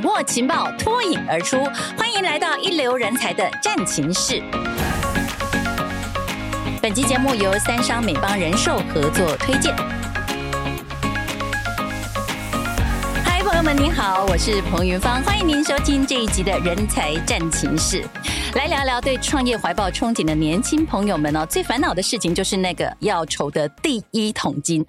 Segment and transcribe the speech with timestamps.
[0.00, 1.56] 掌握情报，脱颖而出。
[1.96, 4.40] 欢迎来到一流人才的战情室。
[6.80, 9.74] 本期节目由三商美邦人寿合作推荐。
[13.24, 18.04] 嗨，朋友们，您好，我是彭云芳，欢迎您收听这一集的人才战情室。
[18.54, 24.86] 来聊聊对创业怀抱憧憬的年轻朋友们哦，最烦恼的事情就是那个要筹的第一桶金。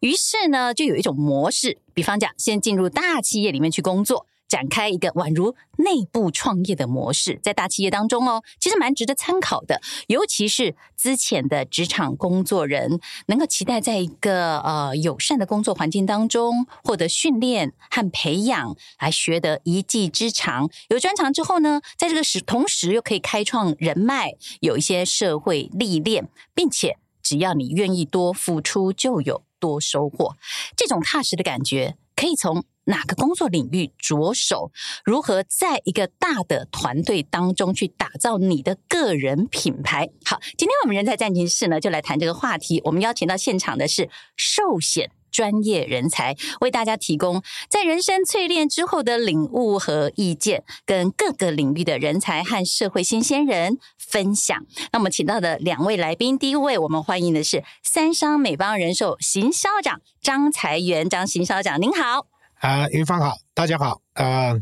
[0.00, 4.26] 于是呢，就有一种模式，比方讲，先进入大企业里面去工作。
[4.48, 9.80] 展开一个宛如内部创业的模式，在大企业当中哦，其实蛮值得参考的。
[10.06, 20.70] 尤其是资浅的职场工作人，能够期待在一个呃友善的工作环境当中获得训练和培养，来学得一技之长。
[20.88, 30.36] 有专长之后呢，在这个时同时又可以开创人脉，有一些社会历练，并且只要你愿意多付出，就有多收获。
[30.76, 32.64] 这种踏实的感觉，可以从。
[32.86, 34.72] 哪个工作领域着手？
[35.04, 40.08] 如何在一个大的团队当中去打造你的个人品牌？
[40.24, 42.80] 好，今天我们人才战情室呢，就来谈这个话题。
[42.84, 54.64] 我们邀请到现场的是寿险专业人才，为大家提供在人生淬炼之后的领悟和意见，跟各个领域的人才和社会新鲜人分享。
[54.92, 62.35] 那我们请到的两位来宾，第一位我们欢迎的是三商美邦人寿行销长张才源，张行销长您好。
[62.66, 64.60] 啊，云芳好，大家好，呃，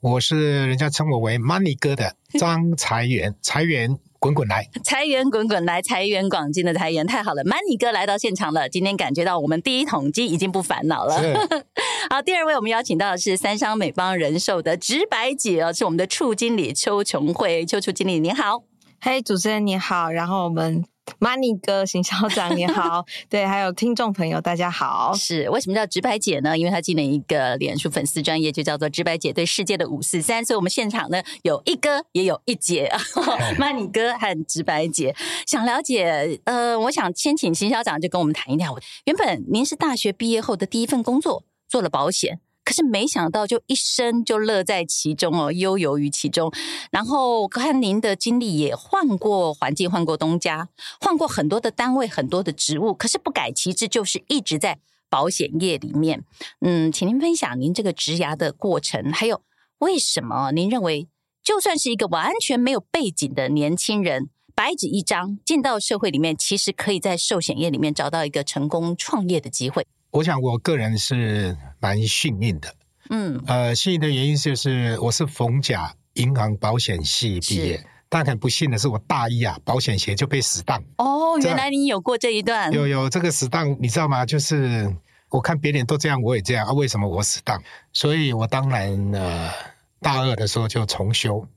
[0.00, 11.22] 我是人家称我为 Money 哥的张财源， 财源滚滚来，财源滚滚来，财源广进的财源太好了，Money 哥来到现场了，今天感觉到我们第一桶金已经不烦恼了。
[11.22, 11.32] 是
[12.10, 18.64] 好，第二位我们邀请到的是三商美邦人寿的直白姐哦，是我们的处经理邱琼慧，邱处经理您好，
[19.00, 20.84] 嘿，hey, 主持人你好，然后我们。
[21.18, 25.12] Money 哥，邢校长你好， 对，还有听众朋友大家好。
[25.14, 26.56] 是为什么叫直白姐呢？
[26.56, 30.44] 因为她进了一个脸书粉丝专业，就叫做直白姐对世界的五四三。
[30.44, 32.88] 所以，我们现场呢有一哥也有一姐，
[33.58, 35.14] Money 哥和直白姐。
[35.46, 38.72] 想了解，呃，我想先请邢校长就跟我们谈一谈。
[39.04, 42.38] 原本您是大学毕业后的第一份工作做了保险。
[42.64, 46.52] 可是没想到，就一生就乐在其中哦，悠游于其中。
[46.90, 50.68] 然后看您的经历也换过环境，换过东家，
[51.00, 52.94] 换过很多的单位，很多的职务。
[52.94, 54.78] 可是不改其志，就是一直在
[55.10, 56.24] 保险业里面。
[56.60, 59.42] 嗯，请您分享您这个职涯的过程，还有
[59.78, 61.08] 为什么您认为，
[61.42, 69.86] 就算是一个完全没有背景的年轻人，白纸一张进到社会里面，其实可以在寿险业里面找到一个成功创业的机会。
[70.12, 72.74] 我想，我个人是蛮幸运的。
[73.08, 80.84] 嗯，呃，幸运的原因就是我是逢甲银行保险系毕业，但很不幸的是，我大一啊，保险学就被死当。
[80.98, 82.70] 哦，原来你有过这一段？
[82.72, 84.26] 有有这个死当，你知道吗？
[84.26, 84.94] 就是
[85.30, 86.74] 我看别人都这样，我也这样啊。
[86.74, 87.58] 为什么我死当？
[87.94, 89.50] 所以我当然呃，
[89.98, 91.48] 大二的时候就重修。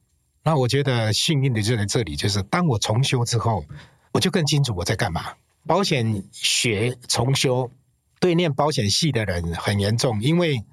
[0.44, 3.66] 那我觉得幸运的就在这里，就是当我重修之后，
[4.14, 5.34] 我就更清楚我在干嘛。
[5.68, 7.70] 保险学重修。
[8.20, 10.64] 对念保险系的人很严重，因为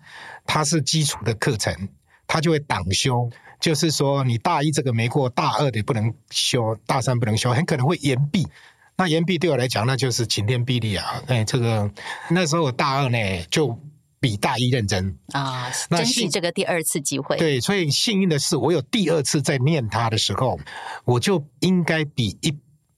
[0.47, 1.89] 它是基础的课程，
[2.27, 3.31] 他就会挡修。
[3.61, 8.45] 就是说，你大一这个没过，大二的不能修，大三不能修，很可能会延毕。
[8.97, 11.23] 那延毕对我来讲，那就是晴天霹雳啊！
[11.29, 11.89] 哎，这个
[12.29, 13.19] 那时候我大二呢，
[13.51, 13.79] 就
[14.19, 17.37] 比大一认真啊，珍惜这个第二次机会。
[17.37, 20.59] 对，所以幸运的是，我有第二次在念它的时候，
[21.05, 22.53] 我就应该比一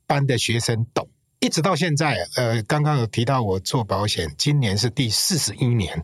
[0.07, 1.07] 般的学生懂。
[1.45, 6.03] 一直到现在，呃，刚刚有提到我做保险，今年是第四十一年，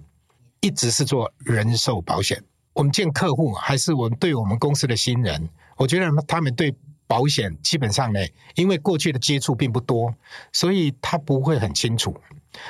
[0.60, 2.44] 一直是做人寿保险。
[2.74, 5.48] 我们见客户，还是我们对我们公司的新人，
[5.78, 8.20] 我觉得他们对保险基本上呢，
[8.54, 10.14] 因为过去的接触并不多，
[10.52, 12.14] 所以他不会很清楚。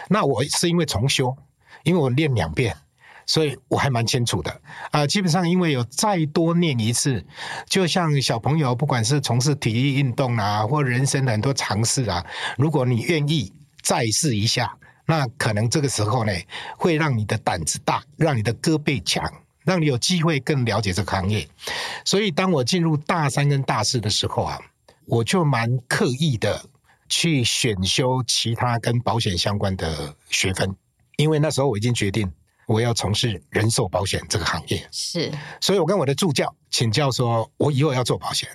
[0.08, 1.36] 那我是因为重修，
[1.82, 2.76] 因为我练两遍。
[3.30, 4.60] 所以我还蛮清楚的
[4.90, 7.24] 啊，基本上因为有再多念一次，
[7.68, 12.26] 就像小朋友不管是从事体育运动啊，或人生很多尝试啊，
[12.58, 13.52] 如果你愿意
[13.82, 14.76] 再试一下，
[15.06, 16.32] 那可能这个时候呢，
[16.76, 19.24] 会让你的胆子大，让你的胳膊强，
[19.62, 21.46] 让你有机会更了解这个行业。
[22.04, 24.58] 所以当我进入大三跟大四的时候啊，
[25.06, 26.60] 我就蛮刻意的
[27.08, 30.74] 去选修其他跟保险相关的学分，
[31.16, 32.28] 因为那时候我已经决定。
[32.70, 35.28] 我要从事人寿保险这个行业，是，
[35.60, 38.48] 所以我跟我的助教请教说，我以后要做保险。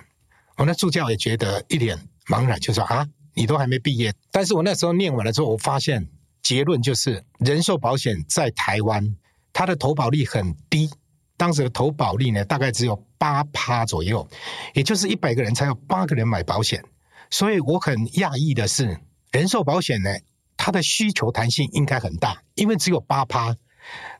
[0.56, 4.14] 我那助教也觉得一脸茫然，就说啊，你都还没毕业。
[4.32, 6.08] 但是我那时候念完了之后，我发现
[6.42, 9.14] 结论就是，人寿保险在台湾
[9.52, 10.88] 它的投保率很低，
[11.36, 14.26] 当时的投保率呢，大概只有八趴左右，
[14.72, 16.82] 也就是一百个人才有八个人买保险。
[17.28, 18.98] 所以我很讶异的是，
[19.30, 20.10] 人寿保险呢，
[20.56, 23.54] 它的需求弹性应该很大，因为只有八趴。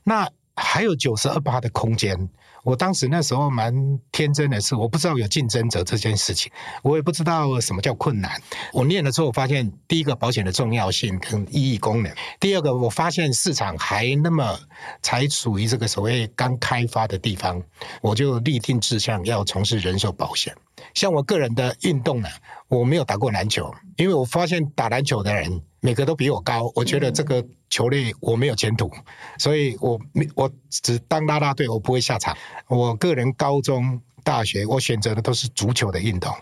[0.05, 2.29] 那还有九十二趴的空间。
[2.65, 3.73] 我当时那时候蛮
[4.11, 6.51] 天真的是，我不知道有竞争者这件事情，
[6.83, 8.43] 我也不知道什么叫困难。
[8.73, 14.59] 我念了之后，发现第一个保险的重要性跟意义功能，第二个我发现市场还那么
[15.01, 17.63] 才属于这个所谓刚开发的地方，
[18.01, 20.53] 我就立定志向要从事人寿保险。
[20.93, 22.29] 像我个人的运动呢，
[22.69, 28.91] 我没有打过篮球，因为我发现打篮球的人每个都比我高，我觉得这个球类我没有前途，
[29.39, 30.01] 所以我
[30.35, 32.37] 我只当啦啦队，我不会下场。
[32.69, 36.35] 我个人高中、大学我选择的都是足球的运动，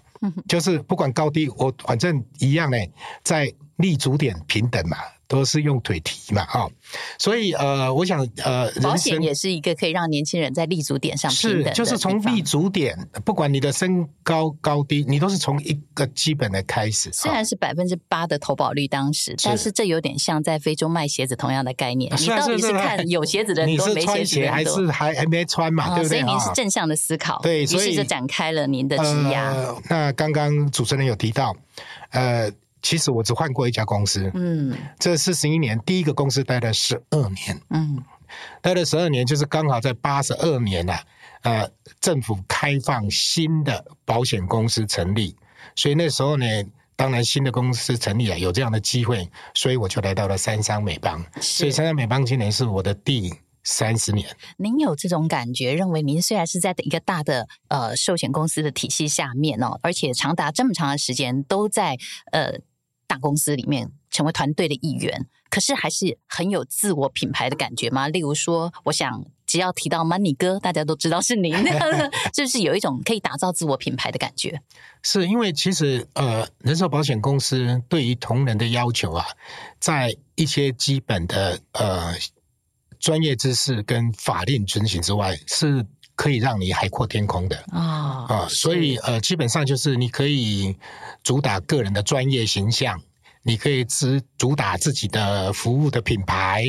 [0.49, 2.79] 就是不管高低，我反正一样呢，
[3.23, 4.97] 在立足点平等嘛。
[5.27, 6.69] 都是用腿踢嘛，哈，
[7.19, 17.11] 所以呃，我想呃，保险也是一个可以让年轻人在立足点上平等的，是，就是从立足点，不管你的身高高低，你都是从一个基本的开始。
[17.13, 22.13] 虽然是百分之八的投保率当时，但是这有点像在非洲卖鞋子同样的概念。
[22.19, 25.95] 你到底是看有鞋子的人多，没鞋子的人多，还是还还没穿嘛？
[25.95, 26.21] 对不对？
[26.21, 29.75] 所以您是正向的思考，对，所以就展开了您的职涯。
[29.89, 31.57] 那刚刚主持人有提到，
[32.11, 32.53] 呃。
[32.85, 38.05] 其实我只换过一家公司，嗯，这四十一年，第一个公司待了十二年，嗯，
[38.61, 41.03] 待了十二年，就是刚好在八十二年啊，
[41.45, 45.35] 呃，政府开放新的保险公司成立，
[45.75, 46.45] 所以那时候呢，
[46.95, 53.33] 当然新的公司成立了，有这样的机会，所以我就来到了三商美邦，所以三商美邦今年是我的第
[53.63, 54.29] 三十年。
[54.59, 61.97] 您有这种感觉，认为您虽然是在一个大的呃寿险公司的体系下面哦，而且长达这么长的时间都在
[62.31, 62.61] 呃。
[63.07, 68.09] 大公司里面成为团队的一员，可是还是很有自我品牌的感觉吗？
[68.09, 71.55] 例如说，我想只要提到 Money 哥，大家都知道是您，
[72.35, 74.61] 是不是有一种可以打造自我品牌的感觉？
[75.03, 79.27] 是因为其实呃，人寿保险公司对于同仁的要求啊，
[79.79, 82.15] 在一些基本的呃
[82.99, 85.87] 专业知识跟法令遵循之外是。
[86.25, 90.75] 可以让你海阔天空的啊啊，所以呃，基本上就是你可以
[91.23, 92.99] 主打个人的专业形象，
[93.43, 96.65] 你可以只主打自己的服务的品牌，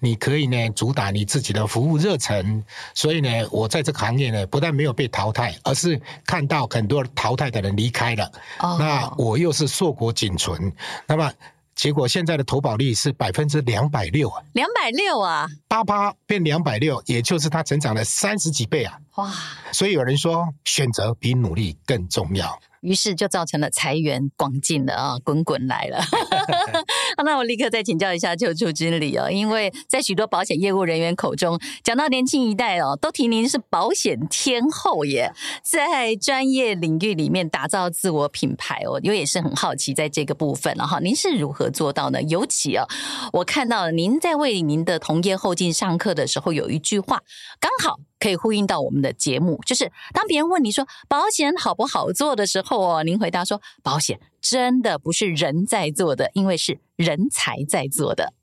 [0.00, 2.62] 你可以呢主打你自己的服务热忱。
[2.94, 10.70] 所以呢，我在这个行业呢，不但没有被淘汰，而是看到很多淘汰的人离开了，哦、那我又是硕果仅存。
[11.06, 11.32] 那么。
[11.80, 18.98] 结果现在的投保率是百分之两百六啊，两百六啊，八八变两百六，也就是它成长了三十几倍啊！
[19.14, 19.32] 哇，
[19.72, 22.60] 所以有人说，选择比努力更重要。
[22.82, 26.02] 于是就造成了财源广进了啊，滚滚来了。
[27.24, 35.32] 那我立刻再请教一下邱处经理哦，因为在许多保险业务人员口中，讲到年轻一代哦，都提您是保险天后耶，
[35.62, 42.20] 在专业领域里面打造自我品牌哦，我也是很好奇在这个部分了哈，您是如何做到呢？
[42.22, 42.86] 尤其哦，
[43.32, 47.22] 我看到您在为您的同业后进上课的时候，有一句话
[47.60, 48.09] 刚好。
[48.20, 58.34] 可以呼应到我们的节目，就是当别人问你说保险好不好做的时候哦，您回答说保险真的不是人在做的，因为是人才在做的。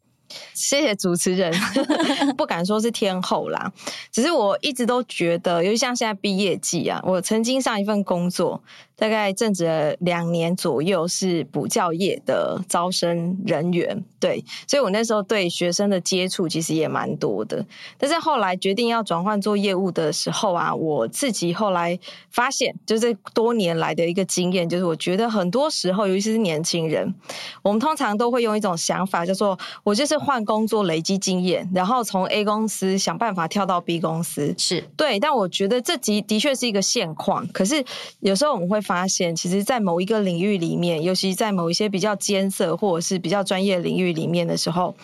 [0.53, 1.53] 谢谢主持人，
[2.35, 3.71] 不敢说是天后啦，
[4.11, 8.61] 只是我一直都觉得，尤其像现在毕业季啊，我曾经上一份工作。
[8.97, 17.63] 大概正职了两年左右，是补教业的招生人员，对，所以我那时候对学生的接触其实也蛮多的。
[17.99, 21.97] 但是后来决定要转换做业务的时候啊，我自己后来
[22.31, 27.13] 发现，就是多年来的一个经验，就是我觉得很多时候，尤其是年轻人，
[27.61, 35.19] 我们通常都会用一种想法，叫做我就是换工作累积经验，然后从 A 公司想办法跳到 B 公司，是对。
[35.19, 37.85] 但我觉得这的的确是一个现况，可是
[38.21, 38.81] 有时候我们会。
[38.87, 44.95] 发现，其实，在某一个领域里面，尤其在某一些比较艰涩或者是比较专业领域里面的时候，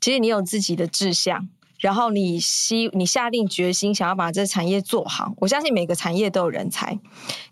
[0.00, 1.46] 其实你有自己的志向，
[1.78, 5.34] 然后你希你下定决心想要把这产业做好。
[5.40, 6.98] 我相信每个产业都有人才，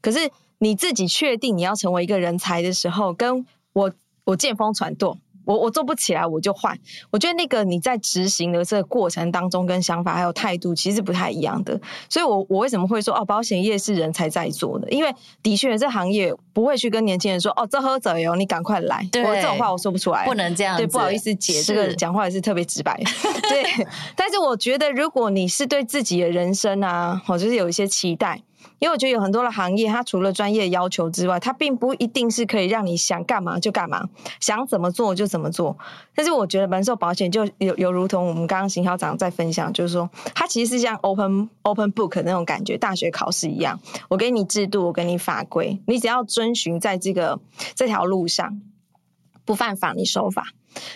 [0.01, 3.93] 可是你自己确定你要成为一个人才的时候，跟我
[4.25, 5.19] 我见风转舵。
[5.47, 6.79] 我我做不起来，我就换。
[7.11, 11.81] 我觉得那个你在执行的这个过程当中，跟想法还有态度，其实不太一样的。
[12.11, 14.91] 所以我，我我为什么会说哦，保险业是人才在做的？
[14.91, 19.09] 因为的确，这行业不会去跟年轻人说哦，这喝者哟，你赶快来。
[19.13, 20.77] 对，我这种话我说不出来，不能这样。
[20.77, 23.01] 对，不好意思，姐，这个讲话也是特别直白。
[23.49, 23.87] 对，
[24.17, 28.43] 但是我觉得，如果你是对自己的人生啊，或者是有一些期待。
[28.79, 35.77] 因为我觉得有很多的行业，它除了专业要求之外，它并不一定是可以让你想干嘛就干嘛，想怎么做就怎么做。
[36.15, 43.81] 但是我觉得人寿保险就有有如同我们刚刚行销长在分享，就是说它其实是像 open open book 那种感觉，大学考试一样。
[44.09, 47.41] 我给你制度，我给你法规，你只要遵循在这个
[47.75, 48.61] 这条路上，
[49.45, 50.49] 不犯法你守法，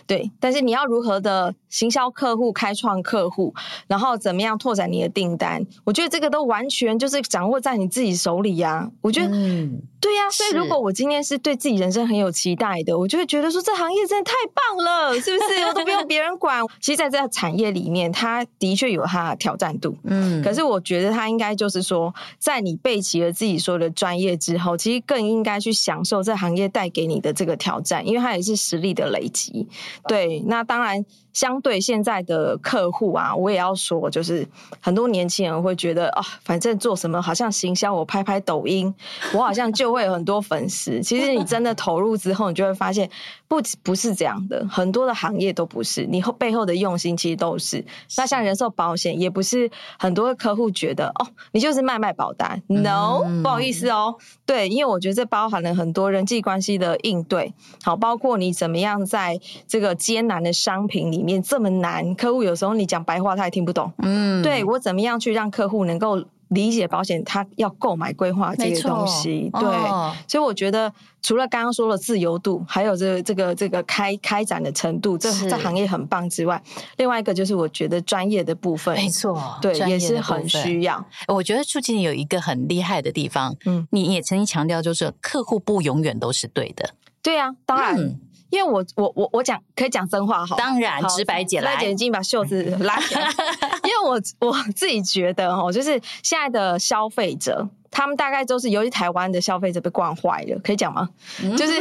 [0.07, 3.55] 对，但是你要如何的行销客户、开创客户，
[3.87, 5.65] 然后怎么样拓展你的订单？
[5.85, 8.91] 我觉得这个都完全就是掌握在你自己手里呀、啊。
[9.01, 10.31] 我觉得，嗯、对呀、啊。
[10.31, 15.61] 所以如果我今天是对自己人生很有期待的，我就会觉得说这行业真的太棒了，是不是？
[15.67, 16.61] 我都不用 别人管。
[16.81, 19.97] 其实在这个产业里面，它的确有它的挑战度。
[20.05, 29.69] 嗯，可是我觉得它应该就是说，在你备齐了自己所有的专业之后，其实更应该去享受这行业带给你的这个挑战，因为它也是实力的累积。
[30.07, 34.47] 对，那当然，相对现在的客户啊，我也要说，就是
[34.81, 38.93] 很多年轻人会觉得啊，反正做什么好像行销，我拍拍抖音，
[39.33, 41.01] 我好像就会有很多粉丝。
[41.01, 43.09] 其实你真的投入之后，你就会发现
[43.47, 47.85] 不不是这样的，很多的行业都不是，你后背后的用心其实都是。
[48.17, 63.93] 那像人寿保险，也不是很多的客户觉得哦，你就是卖卖保单，no，不好意思哦，对，因为我觉得这包含了很多人际关系的应对，好，包括你怎么样在这个艰难的商品里面这么难，客户有时候你讲白话他也听不懂。
[63.99, 69.51] 嗯，对，我怎么样去让客户能够理解保险，他要购买规划这些东西。
[69.55, 70.93] 对，哦、所以我觉得
[71.23, 76.61] 除了刚刚说的自由度，还有这个、这个这个开开展的程度，这这行业很棒之外，
[76.97, 81.05] 另外一个就是我觉得专业的部分，没错，对，也是很需要。
[81.29, 86.95] 我觉得促进有一个很厉害的地方，嗯，你也曾经强调，就是客户不永远都是对的。
[87.23, 87.97] 对啊，当然。
[87.97, 88.19] 嗯
[88.51, 93.23] 因为我我我我讲可以讲真话哈，当然直白姐来，姐已经把袖子拉起来。
[93.85, 101.09] 因为我我自己觉得哦，就是现在的消费者，他们大概都是，由于台湾的消费者被惯坏了，可以讲吗？
[101.43, 101.73] 嗯、就是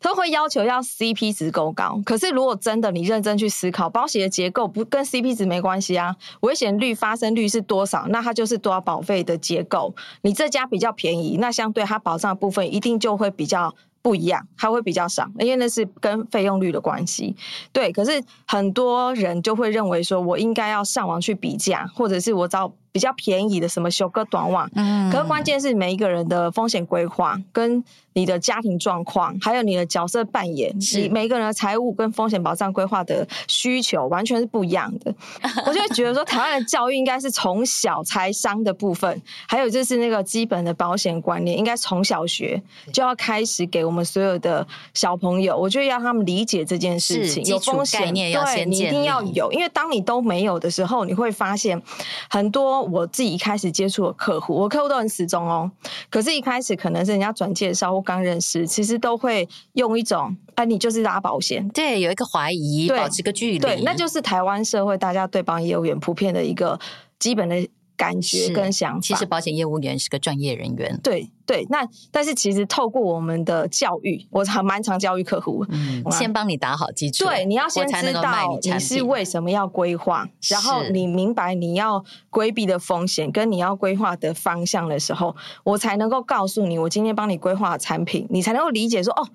[0.00, 9.94] 他会要求要 CP 值够高，可是如果真的你认真去思考，保险的结构不跟 CP 值没关系啊，危险率发生率是多少，那它就是多少保费的结构。
[10.22, 13.74] 你这家比较便宜，那相对它保障的部分一定就会比较。
[14.02, 17.34] 不一样，它会比较少，因为那是跟费用率的关系。
[17.72, 22.72] 对，可是很多人就会认为说，我应该要上网去比价，或者是我找。
[22.92, 27.82] 比较便宜的什么修个短网，嗯，可是关键是每一个人的风险规划，跟
[28.12, 35.14] 你的家庭状况，还有你的角色扮演，是你每一个人的财务跟风险保障规划的需求完全是不一样的。
[35.66, 51.80] 我就会觉得说，台湾的教育应该是从小财商的部分，还有就是那个基本的保险观念，应该从小学就要开始给我们所有的小朋友，我觉得要他们理解这件事情，有风险概念要先建立，对，你一定要有，因为当你都没有的时候，你会发现
[52.28, 52.81] 很多。
[52.82, 55.70] 我自己一开始接触的客户，我客户都很死忠哦。
[56.10, 66.78] 可是，一开始可能是人家转介绍或刚认识，其实都会用一种“啊，你就是拉保险”，对，有一个怀疑，保持个距离，对，那就是台湾社会大家对帮业务员普遍的一个
[67.18, 67.68] 基本的。
[68.02, 70.98] 感觉跟想法，其实保险业务员是个专业人员。
[71.04, 77.24] 对对，那但是其实透过我们的教育，我还蛮常教育客户，嗯，先帮你打好基础。
[77.24, 89.28] 对，你要先知道你是为什么要规划，然后你明白你要规避的风险跟你要规划的方向的时候，我才能够告诉你，我今天帮你规划的产品，你才能够理解说哦。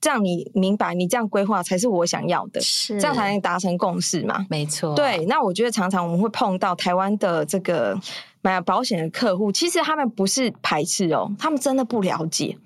[0.00, 4.46] 这样你明白，你这样规划才是我想要的，是这样才能达成共识嘛？
[4.48, 4.94] 没错。
[4.94, 7.98] 对，那我觉得常常我们会碰到台湾的这个。
[8.42, 12.56] 买保险的客户，其实他们不是排斥哦，他们真的不了解。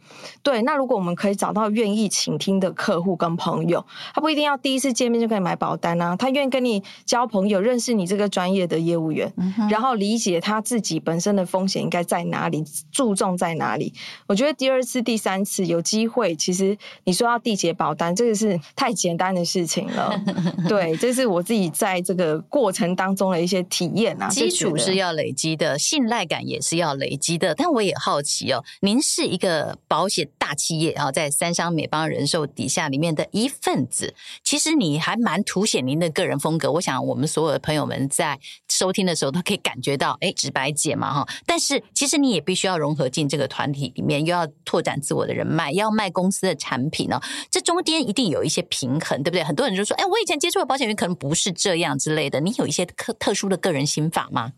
[0.42, 12.62] 对，那如果我们可以找到愿意倾听的客户跟朋友，他不一定要第一次见面就可以买保单啊，他愿意跟你交朋友，认识你这个专业的业务员，嗯、然后理解他自己本身的风险应该在哪里，
[12.92, 13.92] 注重在哪里。
[14.26, 20.14] 我觉得第二次、第三次有机会，其实你说要缔结保单，这个是太简单的事情了。
[20.68, 25.63] 对，这是我自己在这个过程当中的一些体验啊，基础是要累积的。
[25.64, 36.70] 的信赖感也是要累积的，但我也好奇哦，您是一个保险大企业啊，在三商美邦人寿底下里面的一份子，其实你还蛮凸显您的个人风格。
[36.72, 41.26] 我想我们所有的朋友们在收听的时候都可以感觉到，哎，直白姐嘛哈。
[41.46, 47.18] 但是其实你也必须要融合进这个团体里面，又要拓展自我的人脉，要卖公司的产品呢，
[47.50, 49.42] 这中间一定有一些平衡，对不对？
[49.42, 54.52] 很多人就说，哎，我以前接触的保险员可能不是这样之类的，你有一些特特殊的个人心法吗？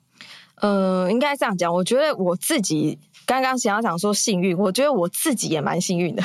[0.60, 1.72] 呃，应该这样讲。
[1.72, 6.22] 我觉得我自己刚刚想要讲说幸运，我觉得我自己也蛮幸运的。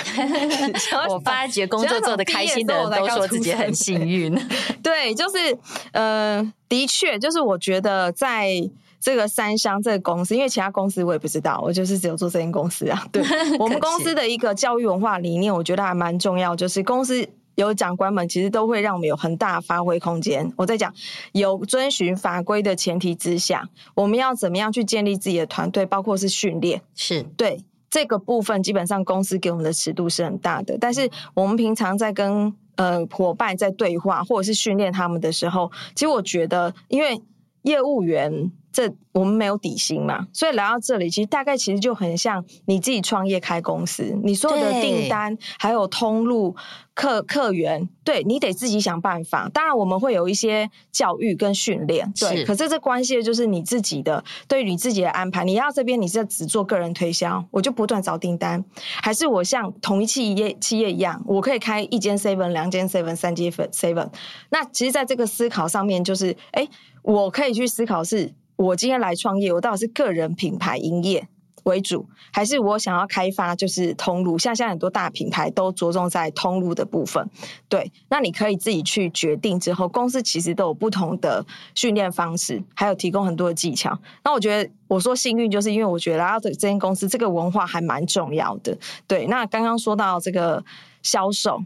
[1.10, 4.34] 我发觉工作做的开心的人都说自己很幸运。
[4.82, 5.58] 对，就是
[5.92, 8.70] 呃，的确，就是我觉得在
[9.00, 13.06] 这个三商这个公司，因为其他公司我也不知道，我就是只有做这间公司啊。
[13.12, 13.24] 对，
[13.60, 17.28] 我们公司的一个教育文化理念，我觉得还蛮重要，就是公司。
[17.55, 20.51] 有长官们其实都会让我们有很大的发挥空间。
[20.58, 20.93] 我在讲
[21.31, 30.77] 有遵循法规的前提之下，我们要怎么样去建立自己的团队，包括是训练，是对这个部分，基本上公司给我们的尺度是很大的。
[30.79, 37.22] 但是我们平常在跟呃伙伴在对话，或者是训练他们的时候，其实我觉得，因为
[37.63, 38.51] 业务员。
[38.72, 46.56] 这我们没有底薪嘛，所以来到这里，其实大概其实就很像你自己创业开公司，你所有的订单还有通路
[46.94, 49.50] 客客源，对你得自己想办法。
[49.54, 52.38] 当然，我们会有一些教育跟训练，对。
[52.38, 55.44] 是可是这关系的就是你自己的，对于你自己的安排。
[55.44, 58.63] 你要这边你是只做个人推销，我就不断找订单，
[59.01, 64.10] 还是我像同一企业企业一样，我可以开一间 seven、两间 seven、三间 seven。
[64.50, 66.68] 那其实，在这个思考上面，就是哎，
[67.01, 68.34] 我可以去思考是。
[68.62, 71.27] 我今天来创业，我到底是个人品牌营业
[71.63, 74.38] 为主，还是我想要开发就是通路？
[74.38, 77.27] 像现在很多大品牌都着重在通路的部分。
[77.68, 79.60] 对，那你可以自己去决定。
[79.60, 83.98] 之后公司其实都有不同的训练方式，还有提供很多的技巧。
[84.24, 88.77] 那我觉得我说幸运，就是因为我觉得来到这间公司，这个文化还蛮重要的。
[89.08, 90.63] 对，那刚刚说到这个
[91.01, 91.63] 销售，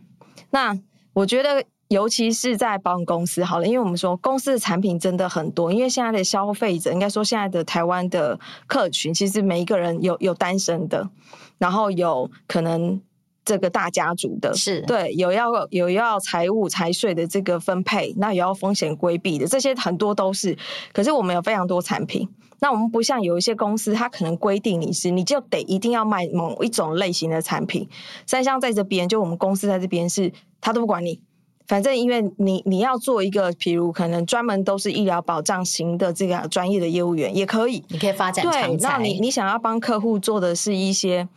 [0.51, 0.79] 那
[1.11, 1.65] 我觉得。
[1.87, 11.07] 尤其是在保险公司，好了，因为我们说公司的产品真的很多，因为现在的消费者，应该说现在的台湾的客群，其实每一个人有有单身的，
[11.59, 12.99] 然后有可能
[13.45, 20.57] 这个大家族的，是对，有要有要财务财税的这个分配，那也要风险规避的，这些很多都是。
[20.91, 22.27] 可是我们有非常多产品，
[22.59, 27.87] 那我们不像有一些公司，它可能规定你是你就得一定要卖某一种类型的产品。
[28.25, 31.21] 三香在这边，就我们公司在这边是，他都不管你。
[31.67, 38.45] 反正，因为你你要做一个，比如可能专门都是医疗保障型的这个专业的业务员也可以，你可以发展。
[38.45, 41.27] 对，那你你想要帮客户做的是一些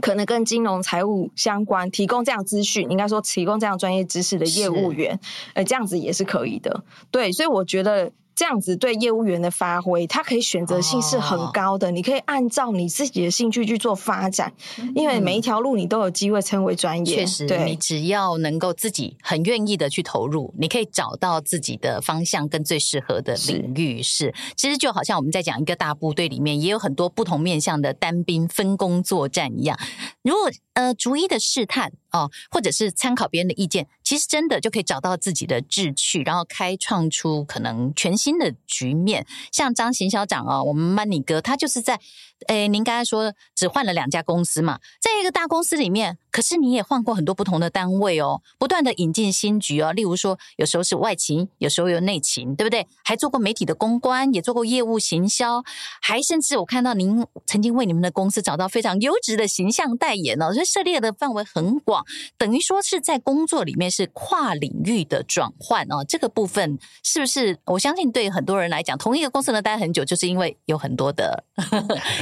[0.00, 5.18] 可能跟金融财务相关，提供这样资讯，应该说提供这样专业知识的业务员，
[5.54, 6.84] 呃，这样子也是可以的。
[7.10, 8.12] 对，所以我觉得。
[8.36, 11.88] 这样子对业务员的发挥，他可以选择性是很高的。
[11.88, 17.16] 哦、你可以按照你自己的兴趣去做发展，嗯、因为每一条路你都有机会成为专业。
[17.16, 24.02] 确实，对你只要能够自己很愿意的去投入，你可以找到自己的方向跟最适合的领域。
[24.02, 29.78] 是，是，其实就好像我们在讲一个大部队里面，也有很多不同面向的单兵分工作战一样。
[30.22, 39.26] 如果呃逐一的试探哦，或者是参考别人的意见，其实真的就可以找到自己的志趣，然后开创出可能全新的局面。
[39.52, 42.00] 像张行销长哦，我们 Money 哥他就是在。
[42.48, 49.92] 诶，您刚才说只换了两家公司嘛，在一个大公司里面，可是你也换过很多不同的单位哦，不断的引进新局哦。
[49.92, 52.86] 例如说，有时候是外勤，有时候有内勤，对不对？
[53.02, 55.62] 还做过媒体的公关，也做过业务行销，
[56.00, 62.04] 还甚至我看到您曾经为你们的公司找到非常优质的形象代言哦，所以涉猎的范围很广，
[62.36, 66.04] 等于说是在工作里面是跨领域的转换哦。
[66.06, 67.58] 这个部分是不是？
[67.64, 71.44] 我相信对很多人来讲，同一个公司能待很久，就是因为有很多的。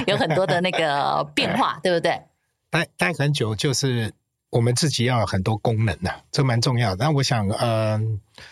[0.07, 2.21] 有很多的那个变化，对不对？
[2.71, 4.13] 待待很久，就是
[4.51, 7.05] 我们自己要有很多功能呐、啊，这蛮重要的。
[7.05, 8.01] 那我想，嗯、呃，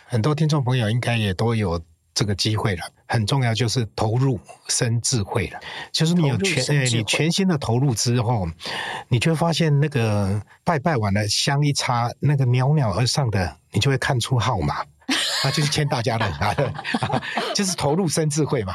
[0.07, 1.81] 很多听众朋友应该也都有
[2.15, 2.85] 这个机会了。
[3.07, 5.61] 很重要就是投入生智慧了，
[5.93, 8.49] 就是你有全呃，你全新的投入之后，
[9.09, 14.83] 你就会发现那个拜拜完了香一插，那个袅袅而上的，你就会看出号码。
[15.45, 16.73] 啊，就是欠大家的
[17.55, 18.73] 就是投入生智慧嘛。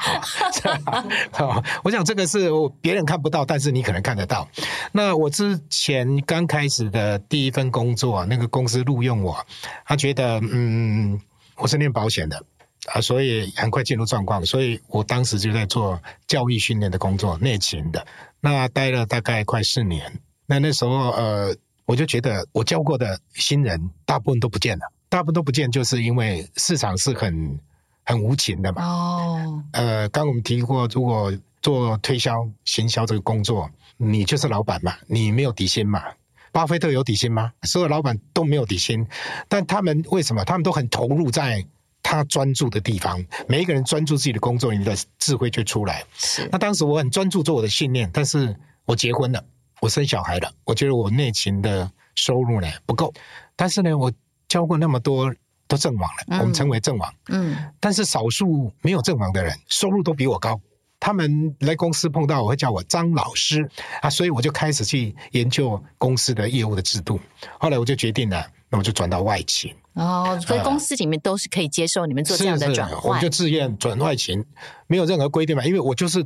[1.32, 2.50] 好，我想这个是
[2.82, 4.48] 别人看不到，但是你可能看得到。
[4.92, 9.38] 那我之前刚开始的第一份工作，那个公司录用我，
[9.86, 11.20] 他觉得嗯，
[11.56, 12.44] 我是念保险的
[12.88, 18.06] 啊，所以很快进入状况，所以我当时就在做教育训练的工作，内勤的。
[18.40, 24.86] 那待了大概快四年，那那时候呃，我就觉得我教过的新人大部分都不见了。
[25.10, 27.60] 大部分都不见，就是因为市场是很
[28.04, 28.84] 很无情的嘛。
[28.84, 36.04] 哦，呃，刚我们提过，如果做推销、行销这个工作，你就是老板嘛，你没有底薪嘛。
[36.52, 37.54] 巴菲特有底薪吗？
[37.64, 39.06] 所有老板都没有底薪，
[39.48, 40.44] 但他们为什么？
[40.44, 41.66] 他们都很投入在
[42.04, 43.24] 他专注的地方。
[43.48, 46.04] 每一个人专注自己的工作，你的智慧就出来。
[46.18, 46.48] 是。
[46.52, 48.54] 那当时我很专注做我的信念，但是
[48.86, 49.44] 我结婚了，
[49.80, 53.14] 我生小孩了，我觉得我内勤的收入呢不够，
[53.56, 54.12] 但是呢我。
[54.48, 55.34] 教过那么多
[55.68, 57.14] 都阵亡了，嗯、我们称为阵亡。
[57.30, 60.60] 嗯，但是少数没有阵亡的人，收入都比我高。
[61.00, 63.70] 他们来公司碰到我会叫我张老师
[64.02, 67.20] 啊，所以我就开始去研究公司的业务的制度。
[67.60, 69.74] 后来我就决定了，那我就转到外勤。
[69.94, 73.04] 哦，所以公司里面都是可以接受你们做这样的转换。
[73.04, 74.44] 我们就自愿转外勤，
[74.88, 76.26] 没有任何规定嘛，因为我就是。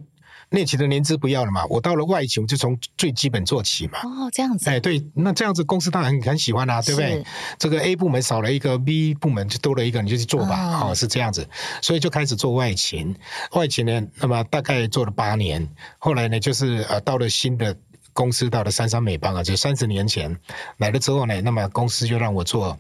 [0.53, 3.99] 内勤的年资不要了嘛，我到了外勤，我就从最基本做起嘛。
[4.03, 4.69] 哦，这样子。
[4.69, 7.11] 哎，对，那这样子公司当然很很喜欢啊，对不对？
[7.11, 7.25] 是
[7.57, 10.81] 这个 A 部门少了一个，B 部门就多了一个，你就去做吧。
[10.81, 11.47] 哦，哦，是这样子，
[11.81, 13.15] 所以就开始做外勤。
[13.53, 15.65] 外勤呢，那么大概做了八年，
[15.97, 17.73] 后来呢，就是呃，到了新的
[18.11, 20.37] 公司到了三三美邦啊，就三十年前
[20.77, 22.77] 来了之后呢，那么公司就让我做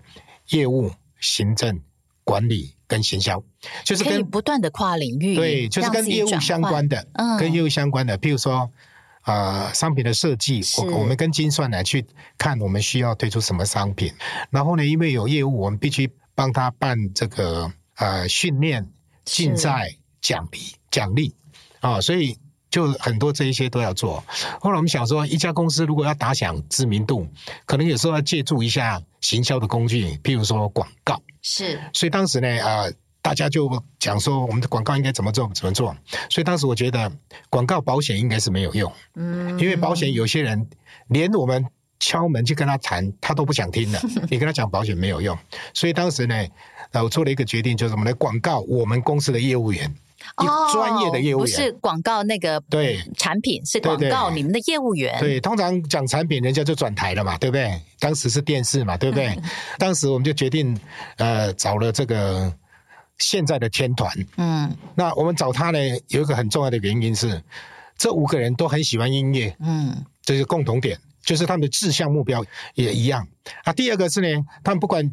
[0.49, 1.79] 业务、行政、
[2.31, 3.43] 管理跟行销，
[3.83, 8.71] 就是跟不断的跨领域，对，就是跟业务相关的，嗯，跟业务相关的，譬如说
[9.23, 12.05] 啊、呃，商品的设计，我我们跟精算来去
[12.37, 14.13] 看我们需要推出什么商品，
[14.49, 18.89] 然后呢，因为有业务，我们必须帮他办这个呃训练、
[19.25, 19.89] 竞赛、
[20.21, 21.35] 奖励、奖励。
[21.81, 22.37] 啊，所以。
[22.71, 24.23] 就很多这一些都要做。
[24.61, 27.27] 后来我们想说，一家公司如果要打响知名度，
[27.65, 31.21] 可能有时候要借助一下行销的工具，譬如说广告。
[31.41, 31.79] 是。
[31.93, 35.51] 所以当时呢，啊、呃，大家就讲说，我们的广告应该怎么做？
[35.53, 35.95] 怎么做？
[36.29, 37.11] 所以当时我觉得，
[37.49, 38.91] 广告保险应该是没有用。
[39.15, 39.59] 嗯。
[39.59, 40.65] 因为保险有些人
[41.07, 41.65] 连我们
[41.99, 44.01] 敲门去跟他谈，他都不想听的。
[44.31, 45.37] 你跟他讲保险没有用。
[45.73, 46.47] 所以当时呢，
[46.91, 49.93] 呃，我做了一个决定，就是我们来广告我们公司的业务员。
[50.37, 55.19] 哦，专业的业务员不是广告那个对产品，是广告你们的业务员。
[55.19, 57.81] 对，通常讲产品，人家就转台了嘛，对不对？
[57.99, 59.37] 当时是电视嘛，对不对？
[59.77, 60.79] 当时我们就决定，
[61.17, 62.53] 呃，找了这个
[63.17, 64.11] 现在的天团。
[64.37, 65.79] 嗯，那我们找他呢，
[66.09, 67.41] 有一个很重要的原因是，
[67.97, 69.55] 这五个人都很喜欢音乐。
[69.59, 72.43] 嗯，这是共同点，就是他们的志向目标
[72.75, 73.27] 也一样。
[73.63, 75.11] 啊，第二个是呢，他们不管。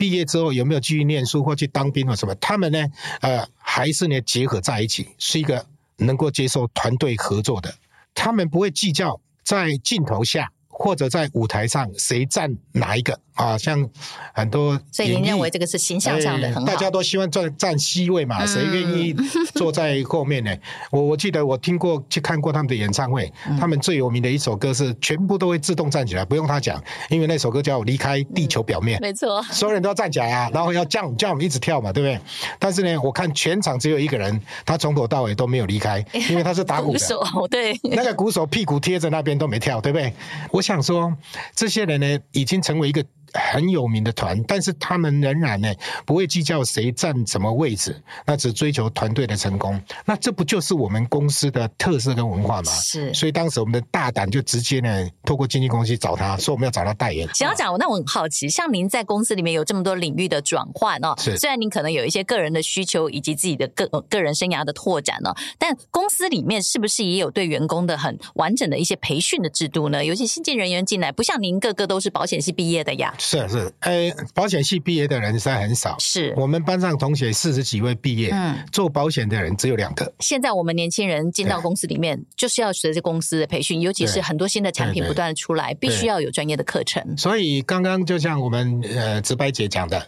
[0.00, 2.34] 毕业之后有没有继续念书或去当兵或什么？
[2.36, 2.78] 他们呢？
[3.20, 5.66] 呃，还是呢结合在一起，是一个
[5.98, 7.74] 能够接受团队合作的。
[8.14, 10.50] 他们不会计较在镜头下。
[10.82, 13.58] 或者在舞台上谁站哪一个啊？
[13.58, 13.86] 像
[14.32, 18.46] 很多，所以您认为这个是形象上的很好，大家都希望站站 C 位嘛？
[18.46, 19.14] 谁愿意
[19.54, 20.56] 坐在后面呢？
[20.90, 32.18] 我我记得我听过去看过他们的演唱会，他们最有名的一首歌是全部都会自动站起来，不用他讲，因为那首歌叫《离开地球表面》，没错，所有人都要站起来啊，然后要叫叫我们一直跳嘛，对不对？
[32.58, 40.12] 但是呢，我看全场只有一个人，他从头到尾都没有离开，因为他是打鼓的， 鼓手，对，那个鼓手屁股贴着那边都没跳，对不对？
[40.50, 41.16] 我想想说，
[41.54, 43.04] 这些人呢，已经成为一个。
[43.34, 45.72] 很有名的团，但是他们仍然呢
[46.04, 49.80] 不会计较谁占什么位置，那只追求团队的成功。
[50.04, 52.72] 那这不就是我们公司的特色跟文化吗？
[52.72, 53.12] 是。
[53.14, 57.28] 所以当时我们的大胆就直接呢，透过经纪公司找他说我们要找他代言。
[57.34, 61.36] 想要讲，那我很好奇，像您在公司里面有这么多领域的转换哦，是。
[61.36, 70.04] 虽然您可能有一些个人的需求以及自己的个个人生涯的拓展呢，但公司里面是不是也有对员工的很完整的一些培训的制度呢？
[70.04, 73.14] 尤其新进人员进来，不像您个个都是保险系毕业的呀。
[73.22, 75.94] 是是，哎，保险系毕业的人实在很少。
[75.98, 80.10] 是我们班上同学四十几位毕业，嗯，做保险的人只有两个。
[80.20, 87.14] 现在我们年轻人进到公司里面，就是要随着公司的培训，尤其是很多新的产品不断的出来，必须要有专业的课程。
[87.18, 90.06] 所以刚刚就像我们呃直白姐讲的。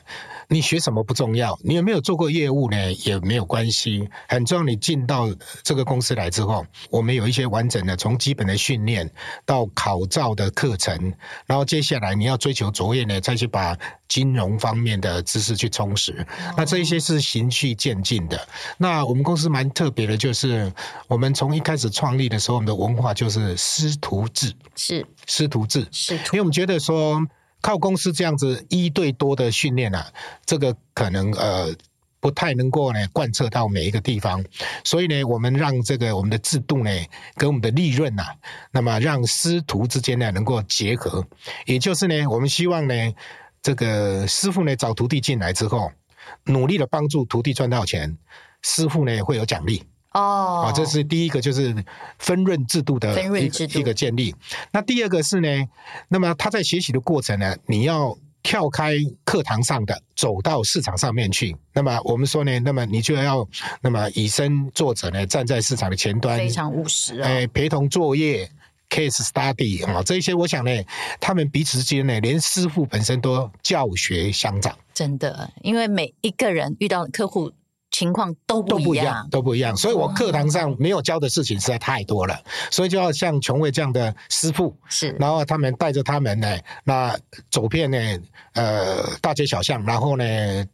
[0.52, 2.92] 你学什么不重要，你有没有做过业务呢？
[3.06, 4.06] 也没有关系。
[4.28, 5.26] 很重要，你进到
[5.62, 9.10] 这个公司来之后，我们有一些完整的从基本的训练
[9.46, 10.94] 到考照的课程，
[11.46, 13.74] 然后接下来你要追求卓越呢，再去把
[14.08, 16.26] 金融方面的知识去充实。
[16.54, 18.46] 那这一些是循序渐进的。
[18.76, 20.70] 那我们公司蛮特别的，就是
[21.08, 27.26] 我们从一开始创立的时候，我们的文化就是师徒制，是师徒制，是，因为我们觉得说。
[27.62, 30.12] 靠公司这样子一对多的训练啊，
[30.44, 31.75] 这个可能呃
[32.20, 34.44] 不太能够呢贯彻到每一个地方，
[34.85, 36.90] 所以呢，我们让这个我们的制度呢
[37.37, 38.25] 跟我们的利润呐，
[38.70, 41.27] 那么让师徒之间呢能够结合，
[41.64, 42.94] 也就是呢，我们希望呢
[43.62, 45.90] 这个师傅呢找徒弟进来之后，
[46.44, 48.18] 努力的帮助徒弟赚到钱，
[48.62, 49.83] 师傅呢会有奖励。
[50.14, 51.75] 哦，啊，这是第一个，就是
[52.18, 54.35] 分润制度的一个一个建立。
[54.70, 55.48] 那第二个是呢，
[56.09, 58.94] 那么他在学习的过程呢，你要跳开
[59.25, 61.57] 课堂上的，走到市场上面去。
[61.72, 63.48] 那么我们说呢，那么你就要
[63.81, 67.27] 那么以身作则呢，站在市场的前端，非常务实啊。
[67.27, 68.51] 哎，陪同作业
[68.90, 70.70] ，case study 啊，这些我想呢，
[71.20, 74.77] 他们彼此之间呢，连师傅本身都教学相长。
[74.92, 77.51] 真的，因为每一个人遇到的客户。
[77.92, 82.37] 情况都不一样，都不一样，所以我课堂上没有教的事情实在太多了，
[82.70, 87.16] 所以就要像琼慧这样的师傅，是，然后他们带着他们呢，那
[87.50, 87.98] 走遍呢，
[88.55, 90.24] 呃，大街小巷，然后呢，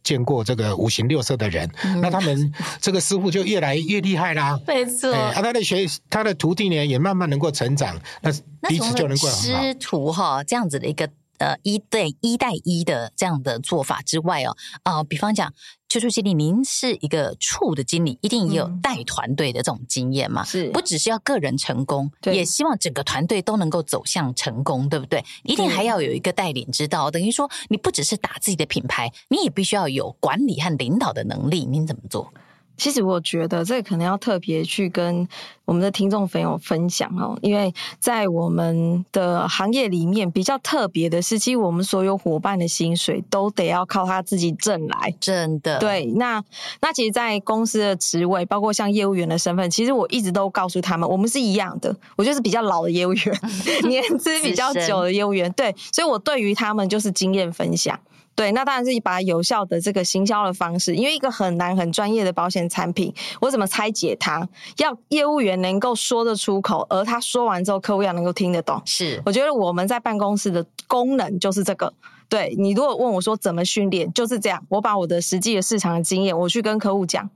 [0.01, 8.31] 见过这个五行六色的人，嗯、那他们这个师傅就越来越厉害啦， 没错，啊，他的学他的徒弟呢，也慢慢能够成长，那
[8.67, 11.09] 彼此就能够师徒哈这样子的一个。
[11.39, 15.51] 呃，一对一带一的这样的做法之外哦，啊、呃，比方讲，
[15.87, 20.43] 邱处经理，您是一个处的经理，一定也有带团队的这种经验嘛？
[20.43, 25.23] 是、嗯，不只是要个人成功，也希望整个团队都能够走向成功，对不对？
[25.43, 31.65] 一定还要有一个带领之道，等于说，你不只是打自己的品牌，你也必须要有管理和领导的能力。
[31.65, 32.31] 您怎么做？
[32.79, 35.27] 其实我觉得这个可能要特别去跟
[35.65, 45.77] 我们的听众朋友分享哦，因为在我们的行业里面比较特别的是，其实我们所有伙伴的薪水都得要靠他自己挣来，真的。
[45.77, 46.43] 对，那
[46.81, 51.95] 那其实，在公司的职位，包括像业务员的身份，其实我一直都告诉他们，我们是一样的。
[52.15, 53.39] 我就是比较老的业务员，
[53.87, 57.99] 年资比较久的业务员，对，所以我对于他们就是经验分享。
[58.39, 64.47] 对，那当然是把有效的这个行销的方式，因为一个很难很专业的保险产品，我怎么拆解它？
[64.77, 68.81] 要业务员能够说得出口，而他说完之后，客户要能够听得懂。
[68.85, 71.93] 是，我觉得我们在办公室的功能就是这个。
[72.29, 74.65] 对，你如果问我说怎么训练，就是这样。
[74.69, 77.29] 我把我的实际的市场的经验，我去跟客户讲，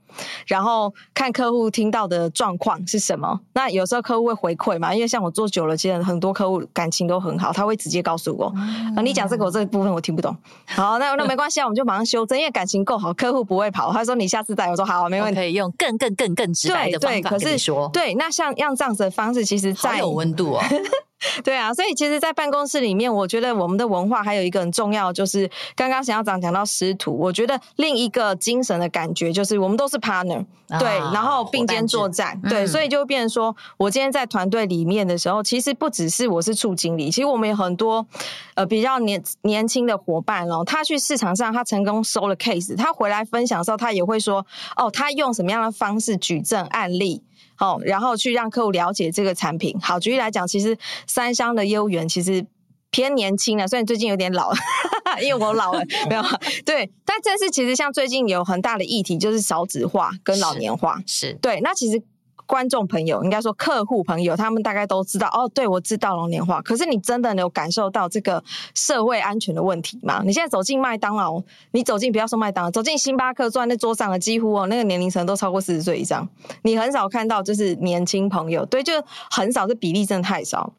[0.47, 3.39] 然后看客户听到的状况是什么。
[3.53, 10.35] 那有时候客户会回馈嘛，因为像我做久了，其实很多客户感情都很好，他会直接告诉我，嗯、啊，你讲这个我这个部分我听不懂。
[10.65, 13.91] 好，那那没关系啊，我们就马上修正，因为感情够好，客户不会跑。
[13.93, 15.39] 他说你下次再我说好，没问题。
[15.39, 17.89] 可以用更更更更直白的方法跟你说。
[17.91, 20.61] 对，那像像这样子的方式，其实在有温度哦。
[21.41, 27.17] 对啊，所以其实，在办公室里面，我觉得我们的文化还有一个很重要，就是刚刚想要长讲到师徒。
[27.17, 38.05] 我觉得另一个精神的感觉，就是我们都是 partner，啊，对，然后并肩作战，对，所以就变成说，我今天在团队里面的时候，其实不只是我是处经理，其实我们有很多
[38.55, 47.23] 呃比较年年轻的伙伴哦，他去市场上他成功收了 case，他回来分享的时候，他也会说，哦，他用什么样的方式举证案例。
[47.59, 49.79] 哦，然后去让客户了解这个产品。
[49.79, 52.43] 好，举例来讲，其实三商的业务员其实
[52.93, 54.55] 偏年轻了，虽然最近有点老了，
[55.21, 56.23] 因为我老了， 没有。
[56.63, 60.97] 对，但这是其实像最近有很大的议题，就是少子化跟老年化。
[61.05, 62.01] 是，是对，那其实。
[62.45, 65.49] 观众朋友，应该说客户朋友，他们大概都知道哦。
[65.55, 68.43] 对，我知道老年化，可是你真的有感受到这个
[68.75, 70.21] 社会安全的问题吗？
[70.25, 76.27] 你现在走进麦当劳，你走进不要说麦当劳，走进星巴克，坐在那桌上的几乎哦，那个年龄层都超过四十岁以上，
[76.63, 78.93] 你很少看到就是年轻朋友，对，就
[79.31, 80.73] 很少，这比例真的太少。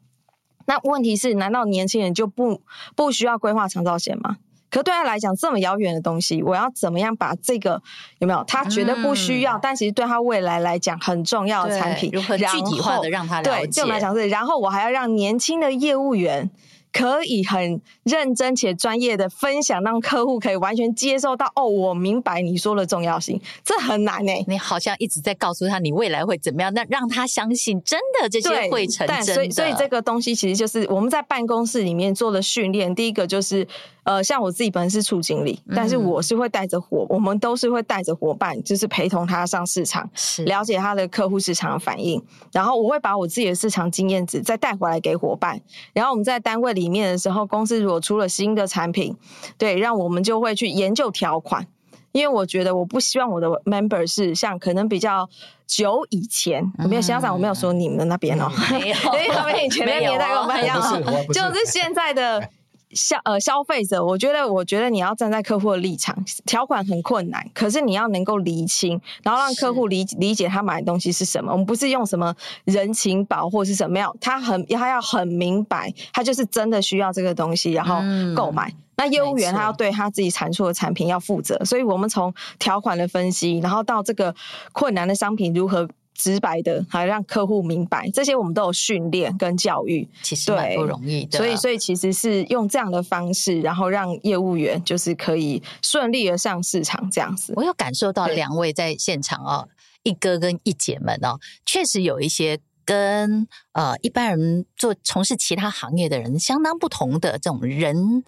[0.67, 2.61] 那问题是，难道年轻人就不
[2.97, 4.37] 不需要规划长照险吗？
[4.71, 7.81] 可对他来讲，这么遥远的东西，我要怎么样把这个
[8.19, 8.43] 有没有？
[8.45, 13.51] 他觉得不需要，嗯、但其实对他未来来讲很重要的产品，如何具体化的让他了解？
[13.51, 16.51] 对，就来讲是，然后我还要让年轻的业务员。
[16.95, 21.51] 可以很认真且专业的分享，让客户可以完全接受到。
[21.57, 24.45] 哦，我明白你说的重要性，这很难诶。
[24.47, 29.35] 你好像一直在告诉他你未来会怎么样，那让他相信真的这些会成真的。
[29.35, 32.95] 所以，所以这个东西其实就是我们在办公室里面做的训练。
[32.95, 33.67] 第一个就是，
[34.05, 40.09] 呃，像我自己本身是处经理，但是我是会带着伙，我们都是会带着伙伴，就是陪同他上市场，
[40.47, 45.61] 了解他的客户市场的反应，然后我会把我自己的市场经验值再带回来给伙伴，
[45.93, 46.84] 然后我们在单位里。
[46.85, 49.17] 里面的时候，公司如果出了新的产品，
[49.57, 51.67] 对，让我们就会去研究条款，
[52.13, 55.27] 因为我觉得我不希望我的 member 是像可能比较
[55.67, 62.47] 久以前，嗯、我没有想想，我没有说你们的那边哦，没有， 因为他们以前的年代跟我们一样哦，就是现在的。
[62.95, 71.53] 消呃消费者，我觉得我觉得你要站在客户的立场，条款很困难，可是你要能够厘清，然后让客户理理解他买的东西是什么。
[71.53, 77.97] 我们不是用什么人情保或是什么样，他很他要很明白，他就是真的需要这个东西，然后
[78.35, 78.69] 购买。
[78.69, 84.35] 嗯、那业务员他要对他自己产出的产品要负责，所以我们从条款的分析，然后到这个
[84.73, 85.89] 困难的商品如何。
[86.15, 91.39] 直白的，还让客户明白，这些我们都有训练跟教育，其实蛮不容易的。
[91.39, 97.53] 所以，所以其实是用这样的方式，然后让业务员就是可以顺利的上市场这样子。
[97.57, 99.69] 我有感受到两位在现场哦，
[100.05, 108.23] 一哥跟一姐们哦，确实有一些跟呃一般人做从事其他行业的人相当不同的这种人。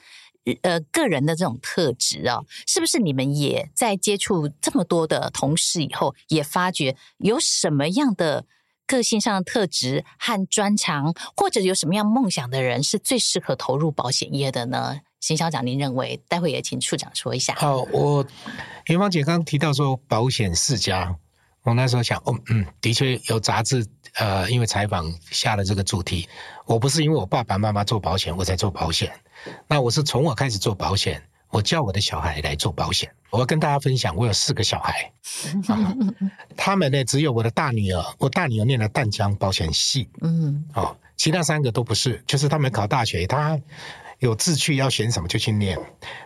[0.63, 8.45] 呃，个人的这种特质啊，是不是你们也在接触这么多的同事以后，也发觉有什么样的
[8.87, 15.01] 个性上的特质和专长，或者有什么样梦想的人是最适合投入保险业的呢？
[15.19, 16.23] 邢校长，您认为？
[16.29, 17.55] 待会也请处长说一下。
[17.57, 18.25] 好，我
[18.87, 21.17] 云芳姐刚刚提到说保险世家，
[21.63, 23.85] 我那时候想，哦，嗯，的确有杂志，
[24.17, 26.29] 呃，因为采访下了这个主题。
[26.65, 29.13] 我不是因为我爸爸妈妈做保险，我才做保险。
[29.69, 33.11] 那我是从我开始做保险，我叫我的小孩来做保险。
[33.31, 35.13] 我要跟大家分享，我有四个小孩，
[35.69, 35.95] 啊、
[36.57, 43.61] 他们呢只有我的大女儿，我大女儿念了淡江保险系，嗯，哦，其他三个都不是，就是他们考大学，他
[44.21, 45.79] 有志趣要选什么就去念。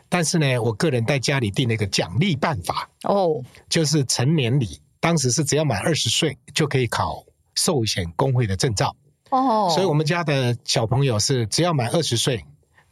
[0.08, 7.24] 但是呢，我个人在家里定了一个奖励办法，哦，就是成年礼，当时是只要满二十岁就可以考
[7.60, 8.94] 寿险公会的证照，
[9.28, 12.42] 哦，所以我们家的小朋友是只要满二十岁。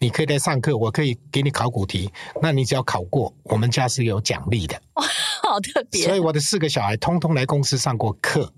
[0.00, 2.08] 你可以来上课，我可以给你考古题，
[2.40, 4.80] 那你只要考过，我们家是有奖励的。
[4.94, 5.04] 哇，
[5.42, 6.04] 好特别！
[6.04, 8.52] 所以我的四个小孩通通来公司上过课。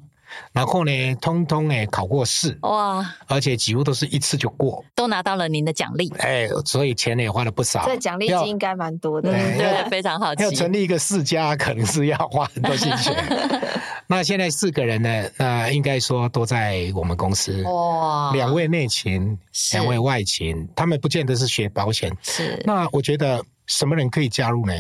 [0.53, 6.09] 然后呢，通通呢考过试哇，而且几乎都是一次就过，都拿到了您的奖励。
[6.19, 7.85] 哎，所以钱也花了不少。
[7.87, 10.35] 这奖励金应该蛮多的，嗯、对，非常好。
[10.35, 13.11] 要成立一个世家，可能是要花很多心血。
[14.11, 17.63] 那现在四个人呢，那应该说都在我们公司。
[17.63, 19.39] 哇，两位内勤，
[19.73, 22.13] 两位外勤，他们不见得是学保险。
[22.21, 22.61] 是。
[22.67, 24.73] 那我觉得什么人可以加入呢？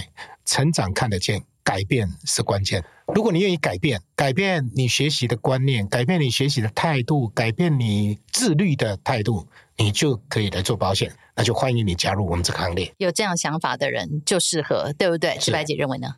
[0.45, 1.41] 成长看得见。
[1.63, 2.83] 改变是关键。
[3.15, 11.13] 如果你愿意改变，改变你学习的观念，改变你学习的态度，改变你自律的态度，你就可以来做保险。
[11.37, 12.93] 那就欢迎你加入我们这个行列。
[12.97, 15.39] 有这样想法的人就适合，对不对？
[15.39, 16.15] 是白姐认为呢？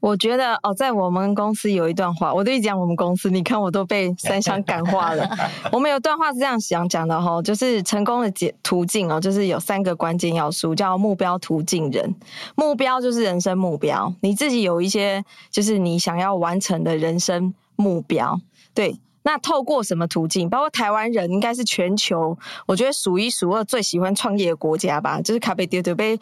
[0.00, 5.28] 我觉得哦，在我们公司有一段话，我都一讲我们公司，你看我都被三 香感化了。
[5.70, 12.14] 我们有段话是这样想讲的哈，就是成功的捷途径哦，就是有三个关键要素，叫目标、途径、人。
[12.54, 18.40] 目标就是人生目标，你自己有一些就是你想要完成的人生目标，
[18.74, 18.98] 对。
[19.22, 20.48] 那透过什么途径？
[20.48, 25.20] 包括台湾人应该是全球，我觉得数一数二最喜欢创业的国家吧。
[25.20, 26.18] 就是咖啡店准备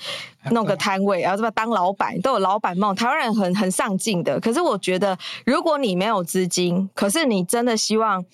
[0.51, 2.95] 弄个摊位，然后这边当老板，都有老板梦。
[2.95, 4.41] 台湾人很很上进的。
[4.41, 8.25] 可是我觉得，如果你没有资金，可是你真的希望。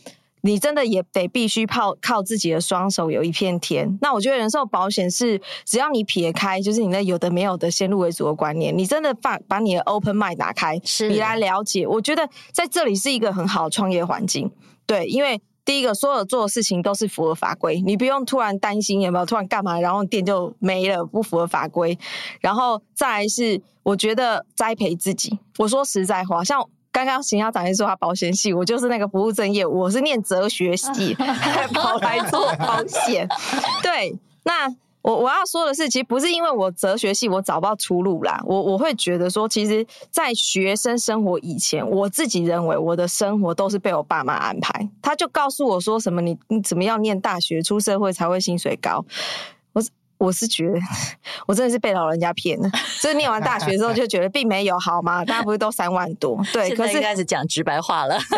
[0.46, 3.98] 你真的也得必须靠靠自己的双手有一片天。
[4.02, 14.52] 那我觉得人寿保险是，只要你撇开就是你那有的没有的先入为主的观念，你真的把把你的 open mind 打开，是你来了解，我觉得在这里是一个很好的创业环境。
[14.85, 21.98] 对，因为第一个所有做的事情都是符合法规，你不用突然担心有没有突然干嘛，然后店就没了，不符合法规。
[22.42, 25.38] 然后再来是，我觉得栽培自己。
[25.57, 26.68] 我说实在话，像。
[26.94, 33.26] 刚刚邢校长也说他保险系，我就是那个不务正业，我是念哲学系， 还跑来做保险。
[33.83, 49.04] 对，那我我要说的是，其实不是因为我哲学系我找不到出路啦，我我会觉得说，其实，在学生生活以前，我自己认为我的生活都是被我爸妈安排，他就告诉我说什么，你你怎么样念大学，出社会才会薪水高。
[50.18, 50.79] 我是觉得，
[51.46, 52.68] 我真的是被老人家骗了。
[52.87, 55.24] 所以念完大学之后就觉得并没有好吗？
[55.24, 56.40] 大家不是都三万多？
[56.53, 58.18] 对，可是开始讲直白话了。
[58.31, 58.37] 对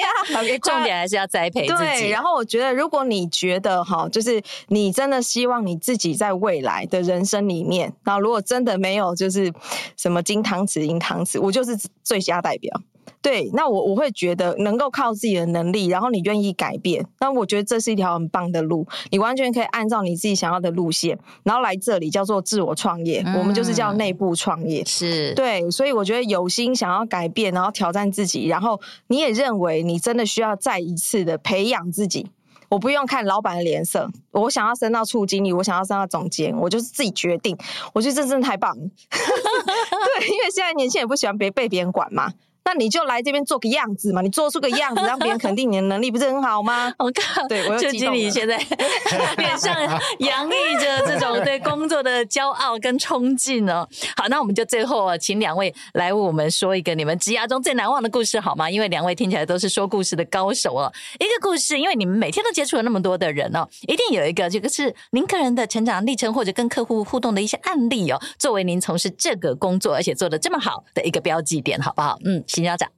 [0.00, 1.82] 呀、啊， 重点还是要栽培自己。
[1.82, 9.52] 对，然后我觉得，如果你觉得哈，就是你真的希望你自己在未来的人生里面，然后如果真的没有就是
[9.96, 12.80] 什么金汤匙、银汤匙，我就是最佳代表。
[13.20, 25.34] 对，那我我会觉得能够靠自己的能力，然后你愿意改变，那我觉得这是一条很棒的路，你完全可以按照你自己想要的路线，然后来这里叫做自我创业，嗯、我们就是叫内部创业，是。
[25.34, 32.26] 对，所以我觉得有心想要改变，然后挑战自己，然后你也认为你真的需要再一次的培养自己，
[32.68, 37.56] 我不用看老板的脸色，我想要升到处经理，我想要升到总监，我就是自己决定，
[37.92, 42.32] 我觉得这真的太棒了， 对，因为现在年轻人不喜欢别被别人管嘛。
[42.68, 46.92] 那你就来这边做个样子嘛，你做出个样子，让别人肯定你的能力，不是很好吗？
[47.00, 47.78] 我靠，对，我。
[47.78, 48.58] 就经理现在
[49.38, 49.74] 脸上
[50.18, 53.88] 洋溢着这种对工作的骄傲跟冲劲哦。
[54.16, 58.68] 好，那我们就最后请两位来为我们说一个你们职涯中最难忘的故事好吗？
[58.70, 60.92] 因为两位听起来都是说故事的高手哦。
[61.14, 72.18] 一个故事，因为你们每天都接触了那么多的人哦，一定有一个这个是您个人的成长历程，或者跟客户互动的一些案例哦，作为您从事这个工作而且做的这么好的一个标记点，好不好？
[72.24, 72.42] 嗯。
[72.58, 72.90] 行销长，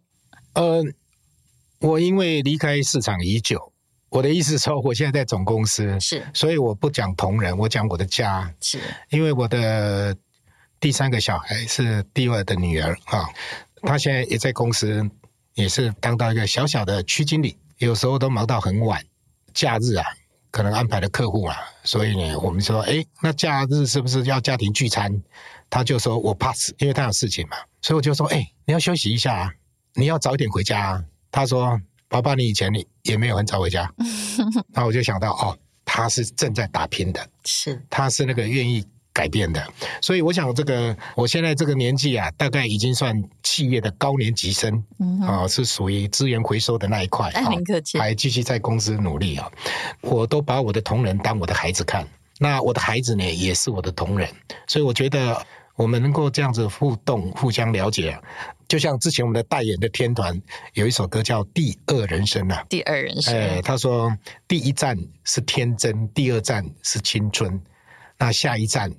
[0.55, 0.83] 呃，
[1.81, 3.75] 我因为离开市场已久，
[4.09, 8.81] 我的意思说，我现在在总公司，是，所以我不讲同仁，我讲我的家，是。
[9.11, 10.17] 因为我的
[10.81, 13.29] 第三个小孩是第二的女儿啊，
[13.83, 15.07] 她现在也在公司，
[15.53, 19.05] 也是当到一个小小的区经理，有时候都忙到很晚，
[19.53, 20.07] 假日啊，
[20.51, 25.23] 可能安排的客户啊，所以呢，我们说，哎，那假日是不是要家庭聚餐？
[25.71, 29.53] 他就说我 pass，因为他有事情嘛，所以我就说，哎，你要休息一下啊，
[29.95, 31.05] 你要早点回家啊。
[31.31, 33.89] 他说，爸爸，你以前你也没有很早回家。
[34.75, 39.65] 那我就想到，哦，他是正在打拼的，是，他是那个愿意改变的。
[40.03, 47.45] 所以我想，这个我现在这个年纪啊，大概已经算企业的高年级生，啊、嗯哦，是属于资源回收的那一块啊，
[47.97, 49.49] 还继续在公司努力啊。
[50.01, 52.05] 我都把我的同仁当我的孩子看，
[52.41, 54.29] 那我的孩子呢，也是我的同仁，
[54.67, 55.47] 所以我觉得。
[55.81, 58.15] 我们能够这样子互动、互相了解，
[58.69, 60.39] 就像之前我们的代言的天团
[60.75, 63.35] 有一首歌叫《第二人生》啊，《第二人生》。
[63.39, 64.15] 哎，他说
[64.47, 67.59] 第一站是天真，第二站是青春，
[68.19, 68.93] 那下一站